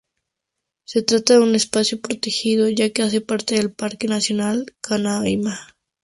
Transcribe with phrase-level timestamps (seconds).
[0.83, 5.67] Se trata de un espacio protegido ya que hace parte del Parque nacional Canaima.